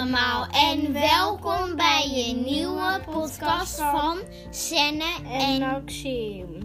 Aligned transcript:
en 0.00 0.92
welkom 0.92 1.76
bij 1.76 2.08
je 2.08 2.34
nieuwe 2.34 3.00
podcast 3.10 3.80
van 3.80 4.18
Senne 4.50 5.04
En 5.28 5.58
Maxime. 5.58 6.58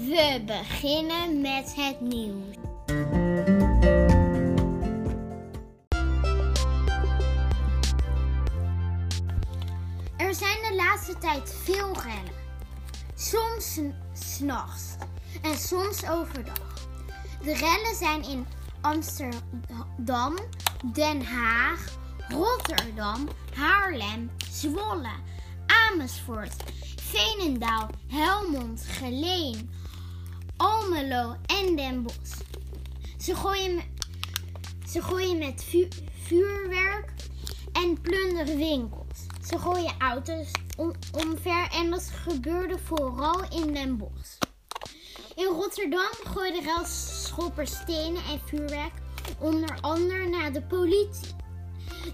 we 0.00 0.42
beginnen 0.46 1.40
met 1.40 1.74
het 1.76 2.00
nieuws. 2.00 2.56
Er 10.16 10.34
zijn 10.34 10.58
de 10.68 10.74
laatste 10.76 11.18
tijd 11.18 11.56
veel 11.64 11.92
rellen. 11.92 12.34
Soms 13.14 13.80
s'nachts 14.12 14.96
en 15.42 15.58
soms 15.58 16.08
overdag. 16.08 16.88
De 17.42 17.54
rellen 17.54 17.96
zijn 17.96 18.22
in 18.22 18.46
Amsterdam, 18.80 20.38
Den 20.92 21.24
Haag, 21.24 22.04
Rotterdam, 22.28 23.28
Haarlem, 23.54 24.30
Zwolle, 24.50 25.12
Amersfoort, 25.66 26.54
Veenendaal, 27.00 27.90
Helmond, 28.08 28.84
Geleen, 28.88 29.70
Almelo 30.56 31.36
en 31.46 31.76
Den 31.76 32.02
Bosch. 32.02 32.40
Ze 33.18 33.34
gooien, 33.34 33.82
ze 34.88 35.02
gooien 35.02 35.38
met 35.38 35.64
vu- 35.64 35.88
vuurwerk 36.22 37.12
en 37.72 38.00
plunderen 38.00 38.56
winkels. 38.56 39.26
Ze 39.48 39.58
gooien 39.58 39.94
auto's 39.98 40.50
om, 40.76 40.92
omver 41.12 41.68
en 41.72 41.90
dat 41.90 42.10
gebeurde 42.14 42.78
vooral 42.78 43.42
in 43.50 43.72
Den 43.74 43.96
Bosch. 43.96 44.38
In 45.34 45.44
Rotterdam 45.46 46.12
gooiden 46.24 46.62
relschoppers 46.62 47.76
stenen 47.76 48.22
en 48.24 48.40
vuurwerk 48.44 48.92
onder 49.38 49.78
andere 49.80 50.28
naar 50.28 50.52
de 50.52 50.62
politie. 50.62 51.34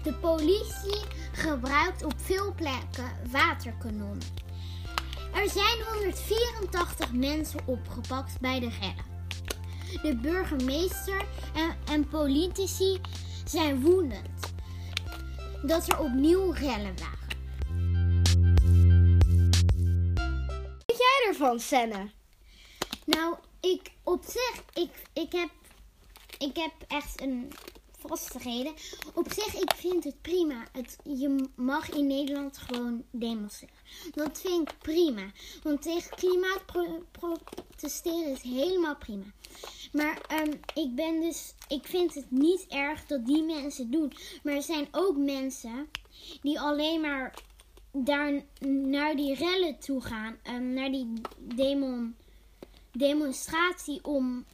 De 0.01 0.13
politie 0.13 1.01
gebruikt 1.31 2.03
op 2.03 2.13
veel 2.17 2.53
plekken 2.53 3.11
waterkanonnen. 3.31 4.27
Er 5.33 5.49
zijn 5.49 5.83
184 5.93 7.13
mensen 7.13 7.59
opgepakt 7.65 8.39
bij 8.39 8.59
de 8.59 8.69
rellen. 8.79 9.11
De 10.01 10.15
burgemeester 10.21 11.25
en, 11.53 11.75
en 11.85 12.07
politici 12.07 13.01
zijn 13.45 13.81
woedend 13.81 14.53
dat 15.61 15.87
er 15.87 15.99
opnieuw 15.99 16.51
rellen 16.51 16.95
waren. 16.99 17.37
Wat 20.85 20.97
jij 20.97 21.25
ervan, 21.27 21.59
Senne? 21.59 22.11
Nou, 23.05 23.35
ik 23.59 23.91
op 24.03 24.23
zich, 24.23 24.63
ik, 24.73 24.89
ik, 25.13 25.31
heb, 25.31 25.49
ik 26.37 26.55
heb 26.55 26.73
echt 26.87 27.21
een 27.21 27.51
Op 29.13 29.31
zich, 29.33 29.55
ik 29.55 29.73
vind 29.75 30.03
het 30.03 30.21
prima. 30.21 30.67
Het, 30.71 30.97
je 31.03 31.49
mag 31.55 31.89
in 31.89 32.07
Nederland 32.07 32.57
gewoon 32.57 33.03
demonstreren. 33.11 33.75
Dat 34.11 34.39
vind 34.41 34.69
ik 34.69 34.77
prima. 34.77 35.31
Want 35.63 35.81
tegen 35.81 36.15
klimaat 36.15 36.65
pro- 36.65 37.03
protesteren 37.11 38.31
is 38.31 38.41
helemaal 38.41 38.95
prima. 38.95 39.23
Maar 39.91 40.21
ehm, 40.27 40.51
ik 40.73 40.95
ben 40.95 41.21
dus, 41.21 41.53
ik 41.67 41.85
vind 41.85 42.13
het 42.13 42.31
niet 42.31 42.65
erg 42.67 43.05
dat 43.05 43.25
die 43.25 43.43
mensen 43.43 43.91
doen. 43.91 44.13
Maar 44.43 44.53
er 44.53 44.63
zijn 44.63 44.87
ook 44.91 45.17
mensen 45.17 45.89
die 46.41 46.59
alleen 46.59 47.01
maar 47.01 47.33
daar 47.91 48.41
naar 48.69 49.15
die 49.15 49.35
rellen 49.35 49.79
toe 49.79 50.01
gaan. 50.01 50.37
ehm, 50.43 50.73
naar 50.73 50.91
die 50.91 51.21
demon 51.37 52.15
demonstratie 52.91 54.03
om 54.03 54.45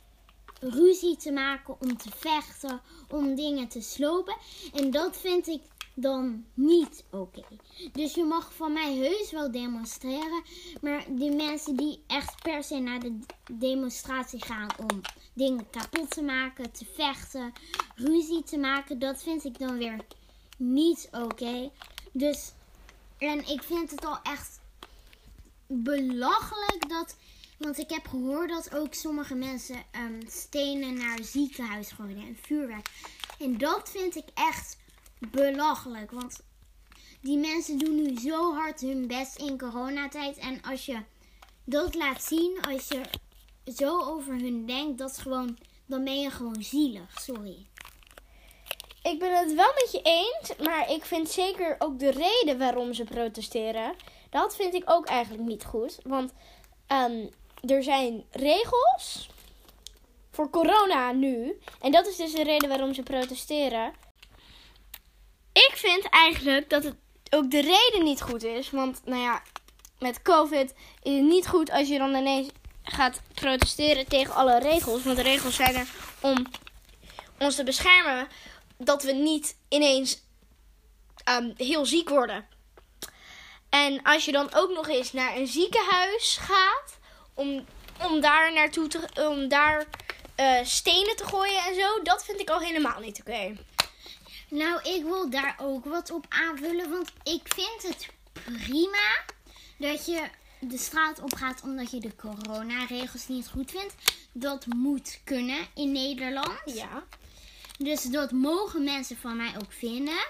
ruzie 0.60 1.18
te 1.18 1.32
maken, 1.32 1.76
om 1.80 1.98
te 1.98 2.10
vechten, 2.16 2.82
om 3.10 3.36
dingen 3.36 3.68
te 3.68 3.82
slopen. 3.82 4.36
En 4.74 4.92
dat 4.92 5.18
vind 5.18 5.48
ik 5.48 5.62
dan 5.94 6.46
niet 6.54 7.04
oké. 7.10 7.44
Dus 7.92 8.14
je 8.14 8.24
mag 8.24 8.54
van 8.54 8.74
mij 8.74 8.96
heus 8.96 9.32
wel 9.32 9.52
demonstreren. 9.52 10.44
Maar 10.82 11.06
die 11.10 11.32
mensen 11.32 11.76
die 11.76 12.04
echt 12.08 12.42
per 12.42 12.64
se 12.64 12.80
naar 12.80 13.00
de 13.00 13.20
demonstratie 13.52 14.45
gaan 14.45 14.70
om 14.78 15.02
dingen 15.33 15.70
kapot 15.70 16.10
te 16.10 16.22
maken, 16.22 16.72
te 16.72 16.86
vechten, 16.94 17.54
ruzie 17.95 18.44
te 18.44 18.58
maken, 18.58 19.00
dat 19.00 19.23
vind 19.23 19.45
ik 19.45 19.60
dan 19.60 19.78
weer 19.78 20.06
niet 20.58 21.10
oké. 21.12 21.72
Dus, 22.12 22.52
en 23.17 23.48
ik 23.48 23.64
vind 23.64 23.92
het 23.92 24.06
al 24.06 24.20
echt 24.23 24.60
belachelijk 25.67 26.89
dat. 26.89 27.16
Want 27.59 27.77
ik 27.77 27.89
heb 27.89 28.08
gehoord 28.08 28.49
dat 28.49 28.75
ook 28.75 28.93
sommige 28.93 29.36
mensen 29.36 29.83
ehm, 29.92 30.21
stenen 30.27 30.93
naar 30.93 31.15
het 31.15 31.25
ziekenhuis 31.25 31.92
gooien 31.92 32.27
en 32.27 32.37
vuurwerk. 32.42 32.89
En 33.39 33.58
dat 33.58 33.89
vind 33.89 34.15
ik 34.15 34.25
echt 34.33 34.77
belachelijk. 35.31 36.11
Want 36.11 36.39
die 37.21 37.37
mensen 37.37 37.77
doen 37.77 37.95
nu 37.95 38.20
zo 38.20 38.53
hard 38.53 38.81
hun 38.81 39.08
best 39.08 39.37
in 39.37 39.58
coronatijd. 39.58 40.37
En 40.37 40.61
als 40.61 40.86
je 40.86 40.99
dat 41.64 41.95
laat 41.95 42.23
zien, 42.23 42.58
als 42.61 42.87
je 42.87 43.02
zo 43.76 44.02
over 44.02 44.33
hun 44.33 44.65
denkt, 44.65 44.97
dat 44.97 45.09
is 45.09 45.17
gewoon, 45.17 45.58
dan 45.86 46.03
ben 46.03 46.20
je 46.20 46.30
gewoon 46.30 46.64
zielig. 46.64 47.21
Sorry. 47.21 47.67
Ik 49.03 49.20
ben 49.20 49.37
het 49.37 49.53
wel 49.53 49.71
met 49.73 49.89
je 49.91 50.02
eens, 50.02 50.67
maar 50.67 50.91
ik 50.91 51.05
vind 51.05 51.30
zeker 51.30 51.76
ook 51.80 51.99
de 51.99 52.11
reden 52.11 52.58
waarom 52.58 52.93
ze 52.93 53.03
protesteren. 53.03 53.95
Dat 54.30 54.55
vind 54.55 54.73
ik 54.73 54.83
ook 54.86 55.05
eigenlijk 55.05 55.43
niet 55.43 55.65
goed. 55.65 55.99
Want 56.03 56.33
ehm, 56.87 57.27
er 57.67 57.83
zijn 57.83 58.25
regels 58.31 59.30
voor 60.31 60.49
corona 60.49 61.11
nu. 61.11 61.59
En 61.81 61.92
dat 61.92 62.08
is 62.08 62.15
dus 62.15 62.31
de 62.31 62.43
reden 62.43 62.70
waarom 62.70 62.93
ze 62.93 63.03
protesteren. 63.03 63.93
Ik 65.53 65.71
vind 65.75 66.09
eigenlijk 66.09 66.70
dat 66.70 66.83
het 66.83 66.95
ook 67.30 67.52
de 67.52 67.61
reden 67.61 68.03
niet 68.03 68.21
goed 68.21 68.43
is. 68.43 68.70
Want 68.70 69.02
nou 69.05 69.21
ja, 69.21 69.42
met 69.99 70.21
COVID 70.21 70.73
is 71.02 71.14
het 71.14 71.23
niet 71.23 71.47
goed 71.47 71.71
als 71.71 71.87
je 71.87 71.97
dan 71.97 72.15
ineens 72.15 72.49
gaat 72.83 73.21
protesteren 73.33 74.08
tegen 74.08 74.33
alle 74.33 74.59
regels. 74.59 75.03
Want 75.03 75.17
de 75.17 75.23
regels 75.23 75.55
zijn 75.55 75.76
er 75.76 75.87
om 76.20 76.45
ons 77.39 77.55
te 77.55 77.64
beschermen 77.64 78.27
dat 78.77 79.03
we 79.03 79.11
niet 79.11 79.55
ineens 79.70 80.23
ehm, 81.23 81.52
heel 81.55 81.86
ziek 81.86 82.09
worden. 82.09 82.47
En 83.70 84.03
als 84.03 84.26
je 84.26 84.31
dan 84.31 84.53
ook 84.53 84.70
nog 84.70 84.87
eens 84.87 85.14
naar 85.14 85.36
een 85.36 85.47
ziekenhuis 85.47 86.37
gaat 86.41 86.98
om, 87.39 87.66
om 88.08 88.22
daar 88.22 88.54
naartoe 88.54 88.88
te 88.88 89.08
om 89.30 89.48
daar 89.48 89.86
eh, 90.36 90.64
stenen 90.64 91.16
te 91.16 91.26
gooien 91.26 91.64
en 91.66 91.76
zo, 91.76 92.02
dat 92.04 92.26
vind 92.26 92.39
ik 92.39 92.50
al 92.50 92.60
helemaal 92.60 93.00
niet 93.00 93.20
oké. 93.20 93.55
Nou, 94.50 94.82
ik 94.82 95.04
wil 95.04 95.30
daar 95.30 95.55
ook 95.61 95.86
wat 95.86 96.11
op 96.11 96.26
aanvullen. 96.30 96.89
Want 96.89 97.11
ik 97.23 97.42
vind 97.45 97.95
het 97.95 98.08
prima 98.33 99.23
dat 99.77 100.05
je 100.05 100.30
de 100.60 100.77
straat 100.77 101.22
op 101.22 101.33
gaat 101.33 101.61
omdat 101.64 101.92
je 101.92 102.00
de 102.00 102.16
coronaregels 102.16 103.27
niet 103.27 103.48
goed 103.48 103.71
vindt. 103.71 103.94
Dat 104.32 104.66
moet 104.66 105.20
kunnen 105.23 105.67
in 105.76 105.92
Nederland. 105.92 106.61
Ja. 106.66 107.04
Dus 107.77 108.04
dat 108.04 108.32
mogen 108.32 108.83
mensen 108.83 109.17
van 109.17 109.38
mij 109.38 109.54
ook 109.61 109.71
vinden. 109.71 110.27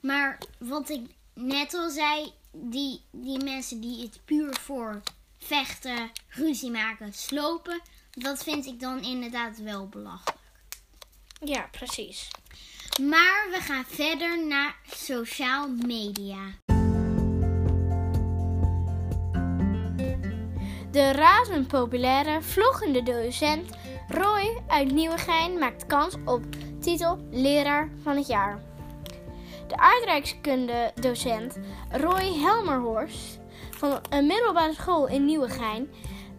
Maar 0.00 0.38
wat 0.58 0.88
ik 0.88 1.00
net 1.34 1.74
al 1.74 1.90
zei, 1.90 2.32
die, 2.52 3.00
die 3.10 3.44
mensen 3.44 3.80
die 3.80 4.02
het 4.02 4.20
puur 4.24 4.54
voor 4.60 5.02
vechten, 5.44 6.10
ruzie 6.28 6.70
maken, 6.70 7.12
slopen, 7.12 7.80
dat 8.10 8.42
vind 8.42 8.66
ik 8.66 8.80
dan 8.80 9.02
inderdaad 9.02 9.58
wel 9.58 9.88
belachelijk. 9.88 10.42
Ja, 11.40 11.68
precies. 11.70 12.30
Maar 13.02 13.46
we 13.50 13.58
gaan 13.60 13.84
verder 13.84 14.46
naar 14.46 14.76
sociaal 14.86 15.68
media. 15.68 16.38
De 20.90 21.12
razend 21.12 21.68
populaire 21.68 22.42
vloggende 22.42 23.02
docent 23.02 23.70
Roy 24.08 24.62
uit 24.66 24.92
Nieuwegein 24.92 25.58
maakt 25.58 25.86
kans 25.86 26.14
op 26.24 26.42
titel 26.80 27.28
Leraar 27.30 27.90
van 28.02 28.16
het 28.16 28.26
Jaar. 28.26 28.62
De 29.68 29.76
aardrijkskunde 29.76 30.92
docent 31.00 31.58
Roy 31.90 32.32
Helmerhorst 32.32 33.38
van 33.70 34.00
een 34.10 34.26
middelbare 34.26 34.74
school 34.74 35.08
in 35.08 35.24
Nieuwegein 35.24 35.90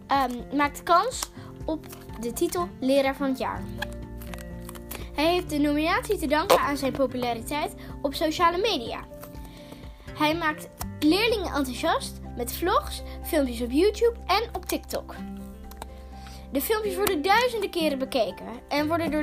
ehm, 0.06 0.56
maakt 0.56 0.82
kans 0.82 1.30
op 1.64 1.86
de 2.20 2.32
titel 2.32 2.68
Leraar 2.80 3.16
van 3.16 3.28
het 3.28 3.38
Jaar. 3.38 3.62
Hij 5.14 5.26
heeft 5.26 5.50
de 5.50 5.58
nominatie 5.58 6.18
te 6.18 6.26
danken 6.26 6.58
aan 6.58 6.76
zijn 6.76 6.92
populariteit 6.92 7.74
op 8.02 8.14
sociale 8.14 8.58
media. 8.58 9.04
Hij 10.18 10.34
maakt 10.34 10.68
leerlingen 10.98 11.52
enthousiast 11.54 12.20
met 12.36 12.52
vlogs, 12.52 13.02
filmpjes 13.22 13.60
op 13.60 13.70
YouTube 13.70 14.16
en 14.26 14.48
op 14.52 14.64
TikTok. 14.64 15.14
De 16.52 16.60
filmpjes 16.60 16.96
worden 16.96 17.22
duizenden 17.22 17.70
keren 17.70 17.98
bekeken 17.98 18.46
en 18.68 18.88
worden 18.88 19.10
door 19.10 19.22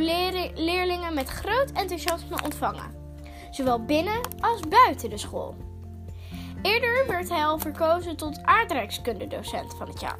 leerlingen 0.55 1.13
met 1.13 1.29
groot 1.29 1.71
enthousiasme 1.71 2.43
ontvangen, 2.43 2.95
zowel 3.51 3.85
binnen 3.85 4.21
als 4.39 4.59
buiten 4.69 5.09
de 5.09 5.17
school. 5.17 5.55
Eerder 6.63 7.07
werd 7.07 7.29
hij 7.29 7.45
al 7.45 7.59
verkozen 7.59 8.15
tot 8.15 8.43
aardrijkskundedocent 8.43 9.73
van 9.73 9.87
het 9.87 9.99
jaar. 9.99 10.17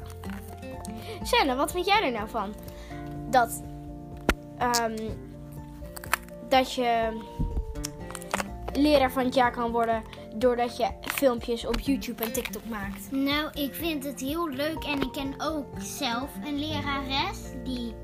Senne, 1.22 1.54
wat 1.54 1.72
vind 1.72 1.86
jij 1.86 2.02
er 2.02 2.12
nou 2.12 2.28
van? 2.28 2.54
Dat, 3.30 3.62
ehm, 4.58 4.96
dat 6.48 6.72
je 6.72 7.20
leraar 8.72 9.12
van 9.12 9.24
het 9.24 9.34
jaar 9.34 9.52
kan 9.52 9.70
worden 9.70 10.02
doordat 10.34 10.76
je 10.76 10.88
filmpjes 11.00 11.66
op 11.66 11.80
YouTube 11.80 12.24
en 12.24 12.32
TikTok 12.32 12.64
maakt? 12.64 13.10
Nou, 13.10 13.50
ik 13.52 13.74
vind 13.74 14.04
het 14.04 14.20
heel 14.20 14.48
leuk 14.48 14.84
en 14.84 15.00
ik 15.00 15.12
ken 15.12 15.34
ook 15.38 15.66
zelf 15.78 16.30
een 16.44 16.58
lerares 16.58 17.38
die 17.64 17.94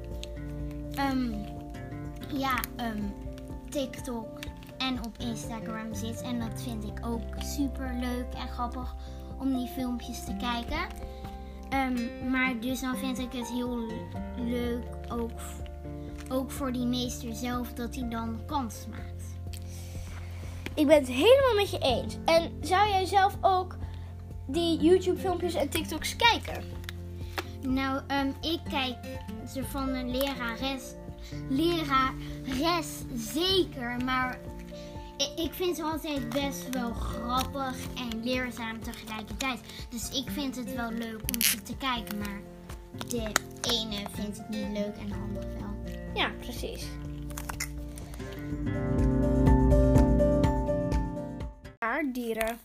ehm, 0.94 1.32
ja, 2.32 2.54
ehm, 2.76 3.02
TikTok 3.69 4.39
en 4.81 5.05
op 5.05 5.19
Instagram 5.19 5.94
zit. 5.94 6.23
En 6.23 6.38
dat 6.38 6.62
vind 6.62 6.85
ik 6.85 7.06
ook 7.06 7.23
super 7.38 7.94
leuk 8.00 8.35
en 8.35 8.49
grappig 8.49 8.94
om 9.38 9.56
die 9.56 9.69
filmpjes 9.69 10.25
te 10.25 10.37
kijken. 10.37 10.87
Ehm, 11.69 12.31
maar 12.31 12.61
dus 12.61 12.81
dan 12.81 12.97
vind 12.97 13.19
ik 13.19 13.32
het 13.32 13.49
heel 13.49 13.79
leuk 14.37 14.85
ook, 15.09 15.41
ook 16.29 16.50
voor 16.50 16.73
die 16.73 16.87
meester 16.87 17.35
zelf 17.35 17.73
dat 17.73 17.94
hij 17.94 18.09
dan 18.09 18.41
kans 18.47 18.87
maakt. 18.91 19.25
Ik 20.75 20.87
ben 20.87 20.97
het 20.97 21.09
helemaal 21.09 21.55
met 21.56 21.71
je 21.71 21.79
eens. 21.79 22.17
En 22.25 22.53
zou 22.61 22.88
jij 22.88 23.05
zelf 23.05 23.37
ook 23.41 23.76
die 24.47 24.79
YouTube 24.81 25.19
filmpjes 25.19 25.55
en 25.55 25.69
TikToks 25.69 26.17
kijken? 26.17 26.65
Nou, 27.62 28.00
ehm, 28.06 28.29
ik 28.41 28.61
kijk 28.71 28.97
ze 29.53 29.65
van 29.65 29.88
een 29.88 30.11
lerares. 30.11 30.83
Lerares 31.49 32.88
zeker, 33.15 33.97
maar 34.05 34.38
ik, 35.37 35.52
vind 35.52 35.76
ze 35.76 35.82
altijd 35.82 36.28
best 36.28 36.69
wel 36.70 36.93
grappig 36.93 37.76
en 37.94 38.25
leerzaam 38.25 38.82
tegelijkertijd. 38.82 39.61
Dus 39.90 40.11
ik 40.11 40.31
vind 40.31 40.56
het 40.56 40.75
wel 40.75 40.90
leuk 40.90 41.20
om 41.34 41.40
ze 41.40 41.62
te 41.62 41.76
kijken, 41.76 42.19
maar 42.19 42.40
de 43.08 43.32
ene 43.62 44.06
vindt 44.12 44.38
het 44.38 44.49
niet 44.49 44.69
leuk 44.72 44.96
en 44.96 45.08
de 45.08 45.14
andere 45.14 45.46
wel. 45.49 45.94
Ja, 46.14 46.31
precies. 46.40 46.87
Dieren. 52.12 52.58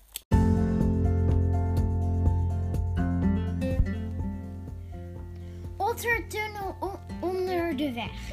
Ottertunnel 5.78 6.76
onder 7.20 7.78
de 7.78 7.92
weg 7.94 8.32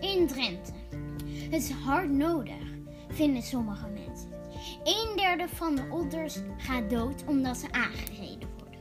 in 0.00 0.26
Drenthe. 0.26 0.72
Het 1.50 1.62
is 1.62 1.70
hard 1.70 2.10
nodig, 2.10 2.71
vinden 3.12 3.42
sommige 3.42 3.88
mensen. 3.88 4.30
Een 4.84 5.16
derde 5.16 5.48
van 5.48 5.74
de 5.74 5.86
otters 5.90 6.38
gaat 6.56 6.90
dood 6.90 7.24
omdat 7.26 7.56
ze 7.56 7.72
aangereden 7.72 8.48
worden. 8.58 8.80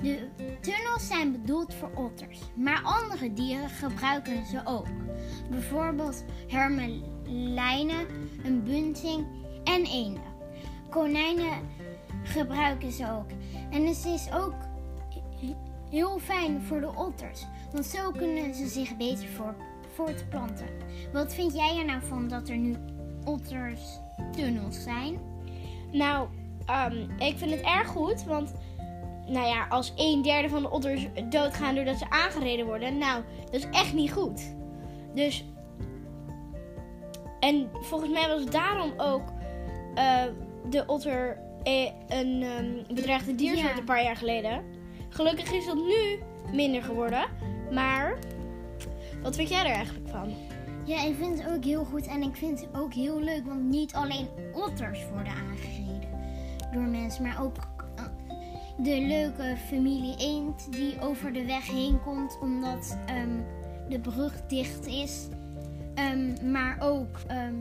De 0.00 0.28
tunnels 0.60 1.06
zijn 1.06 1.32
bedoeld 1.32 1.74
voor 1.74 1.90
otters, 1.94 2.40
maar 2.56 2.82
andere 2.82 3.32
dieren 3.32 3.68
gebruiken 3.68 4.46
ze 4.46 4.60
ook. 4.64 4.86
Bijvoorbeeld 5.50 6.24
hermelijnen, 6.48 8.06
een 8.44 8.62
bunting 8.64 9.26
en 9.64 9.84
eenden. 9.84 10.32
Konijnen 10.90 11.58
gebruiken 12.22 12.92
ze 12.92 13.10
ook. 13.12 13.30
En 13.70 13.86
het 13.86 14.04
is 14.04 14.28
ook 14.32 14.54
heel 15.90 16.18
fijn 16.18 16.62
voor 16.62 16.80
de 16.80 16.94
otters, 16.94 17.46
want 17.72 17.86
zo 17.86 18.10
kunnen 18.10 18.54
ze 18.54 18.68
zich 18.68 18.96
beter 18.96 19.28
voor, 19.28 19.54
voortplanten. 19.94 20.68
Wat 21.12 21.34
vind 21.34 21.54
jij 21.54 21.78
er 21.78 21.84
nou 21.84 22.02
van 22.02 22.28
dat 22.28 22.48
er 22.48 22.56
nu 22.56 22.74
otterstunnels 23.24 24.82
zijn? 24.82 25.18
Nou, 25.92 26.28
ehm, 26.66 26.96
ik 27.18 27.38
vind 27.38 27.50
het 27.50 27.60
erg 27.60 27.86
goed, 27.88 28.24
want 28.24 28.54
nou 29.26 29.46
ja, 29.46 29.66
als 29.68 29.92
een 29.96 30.22
derde 30.22 30.48
van 30.48 30.62
de 30.62 30.70
otters 30.70 31.06
doodgaan 31.28 31.74
doordat 31.74 31.98
ze 31.98 32.10
aangereden 32.10 32.66
worden, 32.66 32.98
nou, 32.98 33.22
dat 33.44 33.54
is 33.54 33.66
echt 33.70 33.92
niet 33.94 34.12
goed. 34.12 34.54
Dus, 35.14 35.44
en 37.40 37.70
volgens 37.72 38.10
mij 38.10 38.28
was 38.28 38.44
daarom 38.46 38.92
ook 38.96 39.32
eh, 39.94 40.22
de 40.70 40.84
otter 40.86 41.38
eh, 41.62 41.90
een 42.08 42.42
ehm, 42.42 42.94
bedreigde 42.94 43.34
diersoort 43.34 43.72
Ja. 43.72 43.78
een 43.78 43.84
paar 43.84 44.02
jaar 44.02 44.16
geleden. 44.16 44.64
Gelukkig 45.08 45.52
is 45.52 45.66
dat 45.66 45.76
nu 45.76 46.18
minder 46.52 46.82
geworden, 46.82 47.24
maar 47.70 48.18
wat 49.22 49.36
vind 49.36 49.48
jij 49.48 49.64
er 49.64 49.74
eigenlijk 49.74 50.08
van? 50.08 50.34
Ja, 50.84 51.04
ik 51.04 51.14
vind 51.14 51.42
het 51.42 51.52
ook 51.52 51.64
heel 51.64 51.84
goed 51.84 52.06
en 52.06 52.22
ik 52.22 52.36
vind 52.36 52.60
het 52.60 52.68
ook 52.76 52.94
heel 52.94 53.20
leuk, 53.20 53.44
want 53.46 53.62
niet 53.62 53.94
alleen 53.94 54.28
otters 54.52 55.08
worden 55.12 55.32
aangereden 55.32 56.08
door 56.72 56.82
mensen, 56.82 57.22
maar 57.22 57.42
ook 57.42 57.56
eh, 57.96 58.04
de 58.78 59.00
leuke 59.00 59.56
familie 59.68 60.14
eend 60.18 60.72
die 60.72 61.00
over 61.00 61.32
de 61.32 61.44
weg 61.44 61.66
heen 61.66 62.00
komt 62.00 62.38
omdat 62.40 62.98
ehm, 63.06 63.40
de 63.88 64.00
brug 64.00 64.46
dicht 64.46 64.86
is. 64.86 65.28
Ehm, 65.94 66.50
maar 66.50 66.76
ook 66.80 67.18
ehm, 67.26 67.54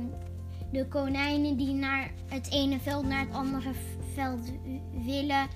de 0.71 0.87
konijnen 0.87 1.57
die 1.57 1.73
naar 1.73 2.11
het 2.27 2.51
ene 2.51 2.79
veld 2.79 3.05
naar 3.07 3.19
het 3.19 3.33
andere 3.33 3.71
veld 4.13 4.51
willen. 5.05 5.47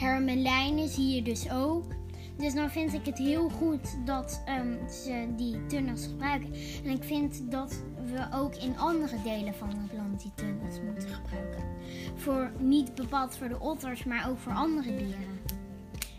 Hermelijnen 0.00 0.88
zie 0.88 1.14
je 1.14 1.22
dus 1.22 1.50
ook. 1.50 1.84
Dus 2.40 2.54
dan 2.54 2.70
vind 2.70 2.92
ik 2.92 3.06
het 3.06 3.18
heel 3.18 3.48
goed 3.48 4.06
dat 4.06 4.42
ehm, 4.44 4.88
ze 4.88 5.26
die 5.36 5.66
tunnels 5.66 6.06
gebruiken. 6.06 6.52
En 6.84 6.90
ik 6.90 7.04
vind 7.04 7.50
dat 7.50 7.82
we 8.04 8.26
ook 8.34 8.54
in 8.54 8.78
andere 8.78 9.16
delen 9.24 9.54
van 9.54 9.68
het 9.68 9.92
land 9.92 10.22
die 10.22 10.32
tunnels 10.34 10.80
moeten 10.84 11.08
gebruiken. 11.08 11.64
Voor 12.16 12.50
niet 12.58 12.94
bepaald 12.94 13.36
voor 13.36 13.48
de 13.48 13.60
otters, 13.60 14.04
maar 14.04 14.28
ook 14.28 14.38
voor 14.38 14.52
andere 14.52 14.96
dieren. 14.96 15.40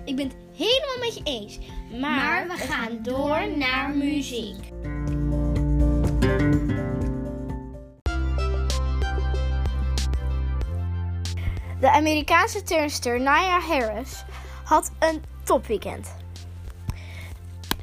Ik 0.06 0.16
ben 0.16 0.28
het 0.28 0.36
helemaal 0.56 0.98
met 1.00 1.16
je 1.16 1.24
eens, 1.24 1.60
maar, 1.90 2.00
Maar 2.00 2.48
we 2.48 2.58
gaan 2.58 3.00
door 3.02 3.58
naar 3.58 3.90
muziek. 3.90 4.70
De 11.80 11.92
Amerikaanse 11.92 12.64
turnster 12.64 13.20
Nia 13.20 13.60
Harris 13.60 14.24
had 14.64 14.92
een 15.00 15.31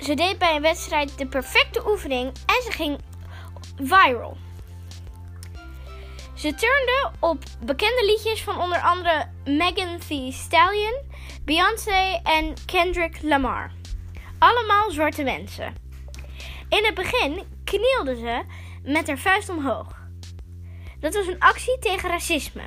Ze 0.00 0.14
deed 0.14 0.38
bij 0.38 0.56
een 0.56 0.62
wedstrijd 0.62 1.18
de 1.18 1.26
perfecte 1.26 1.88
oefening 1.90 2.26
en 2.26 2.62
ze 2.64 2.70
ging 2.70 2.98
viral. 3.76 4.36
Ze 6.34 6.54
turnde 6.54 7.10
op 7.20 7.42
bekende 7.60 8.04
liedjes 8.06 8.42
van 8.42 8.60
onder 8.60 8.80
andere 8.80 9.28
Megan 9.44 9.98
Thee 10.08 10.32
Stallion, 10.32 10.94
Beyoncé 11.44 12.20
en 12.22 12.54
Kendrick 12.66 13.22
Lamar. 13.22 13.70
Allemaal 14.38 14.90
zwarte 14.90 15.22
mensen. 15.22 15.74
In 16.68 16.84
het 16.84 16.94
begin 16.94 17.42
knielde 17.64 18.16
ze 18.16 18.42
met 18.82 19.06
haar 19.06 19.18
vuist 19.18 19.48
omhoog. 19.48 19.96
Dat 21.00 21.14
was 21.14 21.26
een 21.26 21.40
actie 21.40 21.78
tegen 21.78 22.10
racisme. 22.10 22.64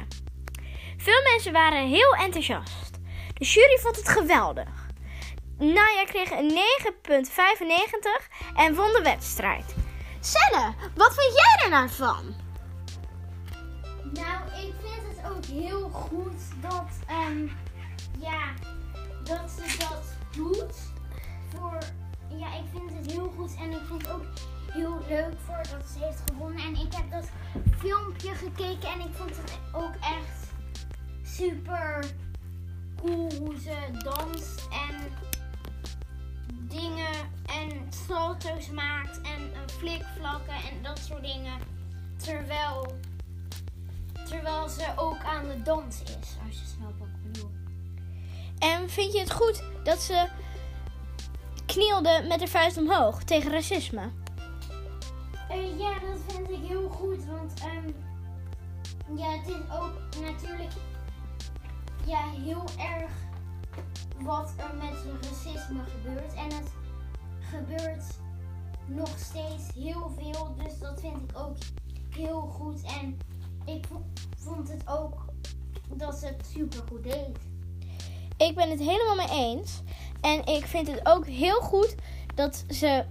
Veel 0.97 1.21
mensen 1.21 1.53
waren 1.53 1.87
heel 1.87 2.15
enthousiast. 2.15 2.99
De 3.33 3.45
jury 3.45 3.77
vond 3.77 3.95
het 3.95 4.09
geweldig. 4.09 4.80
Naya 5.61 6.05
kreeg 6.05 6.31
een 6.31 6.51
9,95 6.51 6.55
en 8.55 8.75
won 8.75 8.93
de 8.93 9.01
wedstrijd. 9.03 9.75
Senne, 10.19 10.73
wat 10.95 11.13
vind 11.13 11.33
jij 11.33 11.63
er 11.63 11.69
nou 11.69 11.89
van? 11.89 12.35
Nou, 14.13 14.45
ik 14.67 14.73
vind 14.81 15.17
het 15.17 15.31
ook 15.31 15.45
heel 15.45 15.89
goed 15.89 16.61
dat, 16.61 16.89
ehm, 17.07 17.47
ja, 18.19 18.53
dat 19.23 19.51
ze 19.51 19.77
dat 19.77 20.03
doet. 20.31 20.75
Voor, 21.55 21.77
ja, 22.37 22.55
ik 22.55 22.65
vind 22.71 22.93
het 22.93 23.11
heel 23.11 23.33
goed 23.37 23.55
en 23.55 23.71
ik 23.71 23.81
vind 23.87 24.01
het 24.01 24.11
ook 24.11 24.25
heel 24.71 24.99
leuk 25.07 25.33
voor 25.45 25.61
dat 25.71 25.89
ze 25.93 26.05
heeft 26.05 26.21
gewonnen. 26.31 26.63
En 26.63 26.75
ik 26.75 26.93
heb 26.93 27.11
dat 27.11 27.29
filmpje 27.77 28.33
gekeken 28.35 28.89
en 28.89 28.99
ik 28.99 29.13
vond 29.13 29.37
het 29.37 29.59
ook 29.73 29.93
echt 29.95 30.53
super 31.23 32.05
cool 33.01 33.31
hoe 33.39 33.57
ze 33.59 33.77
danst 34.03 34.67
en 34.71 35.29
dingen 36.71 37.29
en 37.45 37.91
salto's 38.07 38.69
maakt 38.69 39.21
en 39.21 39.53
eh, 39.53 39.59
flikvlakken 39.77 40.55
en 40.55 40.83
dat 40.83 40.99
soort 40.99 41.21
dingen. 41.21 41.59
Terwijl 42.17 42.99
Terwijl 44.31 44.69
ze 44.69 44.93
ook 44.95 45.23
aan 45.23 45.49
het 45.49 45.65
dansen 45.65 46.05
is, 46.05 46.35
als 46.47 46.59
je 46.59 46.65
snapt 46.77 46.99
wat 46.99 47.07
ik 47.07 47.31
bedoel. 47.31 47.51
En 48.59 48.89
vind 48.89 49.13
je 49.13 49.19
het 49.19 49.31
goed 49.31 49.63
dat 49.83 50.01
ze 50.01 50.27
knielde 51.65 52.25
met 52.27 52.39
haar 52.39 52.47
vuist 52.47 52.77
omhoog 52.77 53.23
tegen 53.23 53.51
racisme? 53.51 54.09
Eh, 55.49 55.79
ja, 55.79 55.91
dat 55.99 56.19
vind 56.27 56.49
ik 56.49 56.67
heel 56.67 56.89
goed, 56.89 57.25
want 57.25 57.53
ehm, 57.59 57.91
ja, 59.17 59.31
het 59.31 59.47
is 59.47 59.79
ook 59.79 59.93
natuurlijk 60.21 60.71
ja, 62.05 62.29
heel 62.29 62.63
erg 62.77 63.11
wat 64.19 64.53
er 64.57 64.75
met 64.75 65.23
racisme 65.29 65.83
gebeurt. 65.83 66.33
En 66.33 66.53
het 66.55 66.71
gebeurt 67.39 68.03
nog 68.87 69.09
steeds 69.19 69.73
heel 69.73 70.11
veel, 70.19 70.55
dus 70.63 70.79
dat 70.79 70.99
vind 70.99 71.17
ik 71.17 71.37
ook 71.37 71.55
heel 72.09 72.41
goed. 72.41 72.81
En 72.81 73.17
ik 73.65 73.85
vo- 73.87 74.05
vond 74.37 74.69
het 74.69 74.87
ook 74.87 75.25
dat 75.95 76.15
ze 76.15 76.25
het 76.25 76.45
super 76.53 76.83
goed 76.89 77.03
deed. 77.03 77.37
Ik 78.37 78.55
ben 78.55 78.69
het 78.69 78.79
helemaal 78.79 79.15
mee 79.15 79.29
eens. 79.29 79.81
En 80.21 80.45
ik 80.45 80.65
vind 80.65 80.87
het 80.87 80.99
ook 81.07 81.25
heel 81.25 81.59
goed 81.61 81.95
dat 82.35 82.63
ze 82.69 83.05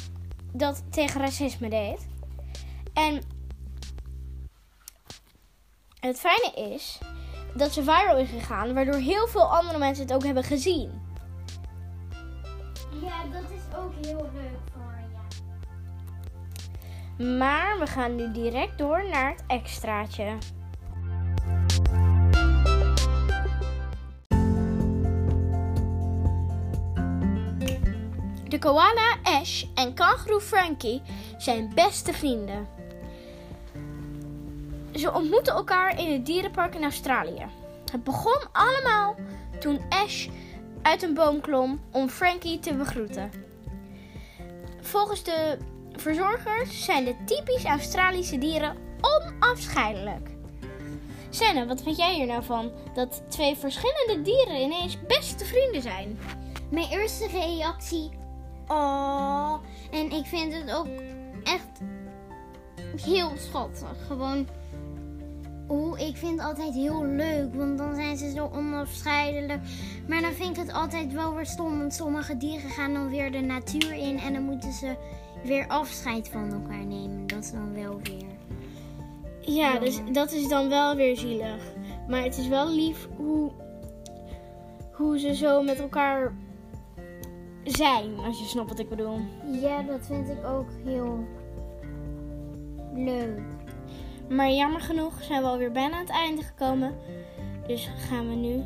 dat 0.53 0.83
tegen 0.91 1.21
racisme 1.21 1.69
deed. 1.69 2.07
En 2.93 3.23
het 6.01 6.21
fijne 6.21 6.53
is 6.75 6.99
dat 7.55 7.73
ze 7.73 7.83
viral 7.83 8.17
is 8.17 8.31
gegaan, 8.31 8.75
waardoor 8.75 8.95
heel 8.95 9.27
veel 9.27 9.57
andere 9.57 9.79
mensen 9.79 10.05
het 10.05 10.15
ook 10.15 10.25
hebben 10.25 10.45
gezien. 10.45 11.03
Ja, 13.03 13.25
dat 13.33 13.51
is 13.51 13.77
ook 13.79 13.93
heel 14.07 14.31
leuk 14.35 14.59
voor 14.73 14.99
je. 17.17 17.25
Maar 17.25 17.79
we 17.79 17.87
gaan 17.87 18.15
nu 18.15 18.33
direct 18.33 18.79
door 18.79 19.09
naar 19.09 19.31
het 19.31 19.45
extraatje. 19.47 20.39
De 28.49 28.59
koala 28.59 29.17
Ash 29.23 29.65
en 29.75 29.95
kangaroo 29.95 30.41
Frankie 30.41 31.03
zijn 31.39 31.73
beste 31.75 32.13
vrienden. 32.13 32.80
Ze 35.01 35.13
ontmoeten 35.13 35.55
elkaar 35.55 35.99
in 35.99 36.13
het 36.13 36.27
dierenpark 36.27 36.75
in 36.75 36.83
Australië. 36.83 37.47
Het 37.91 38.05
begon 38.05 38.39
allemaal 38.53 39.15
toen 39.59 39.81
Ash 39.89 40.29
uit 40.83 41.03
een 41.03 41.15
boom 41.15 41.41
klom 41.41 41.81
om 41.93 42.09
Frankie 42.09 42.59
te 42.59 42.75
begroeten. 42.75 43.31
Volgens 44.81 45.23
de 45.23 45.59
verzorgers 45.93 46.85
zijn 46.85 47.05
de 47.05 47.17
typisch 47.25 47.65
Australische 47.65 48.39
dieren 48.39 48.77
onafscheidelijk. 49.01 50.29
Senna, 51.31 51.67
wat 51.67 51.83
vind 51.83 51.97
jij 51.97 52.15
hier 52.15 52.27
nou 52.27 52.45
van? 52.45 52.73
Dat 52.95 53.23
twee 53.29 53.57
verschillende 53.57 54.23
dieren 54.23 54.61
ineens 54.61 54.99
beste 55.07 55.45
vrienden 55.45 55.83
zijn. 55.83 56.19
Mijn 56.71 56.89
eerste 56.89 57.27
reactie. 57.27 58.11
Oh. 58.67 59.55
En 59.91 60.11
ik 60.11 60.27
vind 60.27 60.55
het 60.55 60.73
ook 60.73 60.89
echt 61.45 61.81
heel 62.97 63.33
schattig. 63.37 64.07
Gewoon. 64.07 64.49
Oeh, 65.71 66.01
ik 66.09 66.17
vind 66.17 66.39
het 66.39 66.49
altijd 66.49 66.75
heel 66.75 67.05
leuk, 67.05 67.55
want 67.55 67.79
dan 67.79 67.95
zijn 67.95 68.17
ze 68.17 68.31
zo 68.31 68.51
onafscheidelijk. 68.53 69.61
Maar 70.09 70.21
dan 70.21 70.33
vind 70.33 70.57
ik 70.57 70.63
het 70.63 70.73
altijd 70.73 71.13
wel 71.13 71.35
weer 71.35 71.47
stom, 71.47 71.79
want 71.79 71.95
sommige 71.95 72.37
dieren 72.37 72.71
gaan 72.71 72.95
dan 72.95 73.09
weer 73.09 73.33
de 73.33 73.41
natuur 73.41 73.93
in 73.93 74.19
en 74.19 74.33
dan 74.33 74.43
moeten 74.43 74.73
ze 74.73 74.95
weer 75.45 75.67
afscheid 75.69 76.29
van 76.29 76.53
elkaar 76.53 76.85
nemen. 76.85 77.27
Dat 77.27 77.45
is 77.45 77.53
dan 77.53 77.75
wel 77.75 78.01
weer. 78.03 78.29
Ja, 79.41 79.79
dus 79.79 80.01
dat 80.13 80.33
is 80.33 80.49
dan 80.49 80.69
wel 80.69 80.97
weer 80.97 81.17
zielig. 81.17 81.63
Maar 82.09 82.23
het 82.23 82.39
is 82.39 82.49
wel 82.49 82.71
lief 82.71 83.09
hoe, 83.17 83.51
hoe 84.93 85.19
ze 85.19 85.35
zo 85.35 85.63
met 85.63 85.81
elkaar 85.81 86.33
zijn, 87.65 88.19
als 88.19 88.39
je 88.39 88.45
snapt 88.45 88.69
wat 88.69 88.79
ik 88.79 88.89
bedoel. 88.89 89.19
Ja, 89.61 89.83
dat 89.83 90.07
vind 90.07 90.29
ik 90.29 90.45
ook 90.45 90.69
heel 90.85 91.25
leuk. 92.95 93.41
Maar 94.31 94.51
jammer 94.51 94.81
genoeg 94.81 95.23
zijn 95.23 95.43
we 95.43 95.49
alweer 95.49 95.73
bijna 95.73 95.95
aan 95.95 96.01
het 96.01 96.11
einde 96.11 96.43
gekomen. 96.43 96.95
Dus 97.67 97.91
gaan 98.09 98.29
we 98.29 98.35
nu 98.35 98.65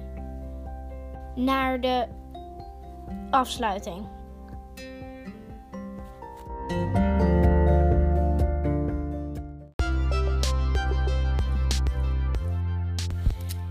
naar 1.34 1.80
de 1.80 2.06
afsluiting. 3.30 4.06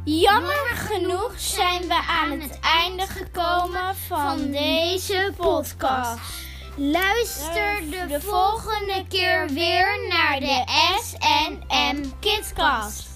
Jammer 0.03 0.71
genoeg 0.75 1.33
zijn 1.35 1.81
we 1.81 2.03
aan 2.07 2.39
het 2.39 2.59
einde 2.59 3.07
gekomen 3.07 3.95
van 3.95 4.51
deze 4.51 5.33
podcast. 5.37 6.52
Luister 6.75 7.89
de 8.07 8.21
volgende 8.21 9.05
keer 9.09 9.47
weer 9.47 10.07
naar 10.09 10.39
de 10.39 10.63
SNM 11.01 12.13
Kidscast. 12.19 13.07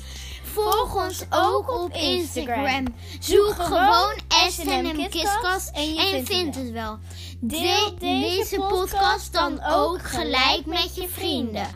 Volg 0.43 0.95
ons 0.95 1.25
ook 1.29 1.71
op 1.83 1.93
Instagram. 1.93 2.85
Zoek 3.19 3.53
gewoon 3.55 4.13
SNM 4.49 5.09
Kidscast 5.09 5.69
en 5.69 5.93
je 5.93 6.21
vindt 6.25 6.55
het 6.55 6.71
wel. 6.71 6.97
Deel 7.39 7.95
deze 7.99 8.55
podcast 8.69 9.33
dan 9.33 9.63
ook 9.63 10.01
gelijk 10.03 10.65
met 10.65 10.95
je 10.95 11.07
vrienden. 11.07 11.67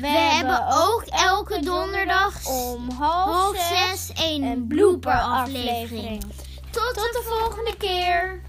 We 0.00 0.06
hebben 0.06 0.66
ook 0.66 1.04
elke 1.10 1.60
donderdag 1.60 2.46
Om 2.46 2.90
half 2.90 3.56
zes 3.56 4.10
een 4.14 4.64
blooper 4.68 5.20
aflevering. 5.20 6.22
Tot 6.70 6.94
de 6.94 7.22
volgende 7.24 7.76
keer. 7.76 8.40